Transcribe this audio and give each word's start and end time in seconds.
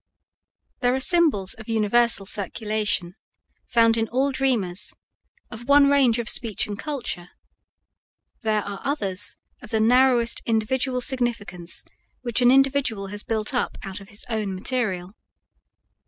There 0.79 0.95
are 0.95 0.99
symbols 0.99 1.53
of 1.53 1.67
universal 1.69 2.25
circulation, 2.25 3.13
found 3.67 3.97
in 3.97 4.07
all 4.09 4.31
dreamers, 4.31 4.95
of 5.51 5.67
one 5.67 5.89
range 5.91 6.17
of 6.17 6.27
speech 6.27 6.65
and 6.65 6.79
culture; 6.79 7.29
there 8.41 8.63
are 8.63 8.79
others 8.83 9.35
of 9.61 9.69
the 9.69 9.79
narrowest 9.79 10.41
individual 10.47 11.01
significance 11.01 11.85
which 12.23 12.41
an 12.41 12.49
individual 12.49 13.09
has 13.09 13.21
built 13.21 13.53
up 13.53 13.77
out 13.83 13.99
of 13.99 14.09
his 14.09 14.25
own 14.27 14.55
material. 14.55 15.13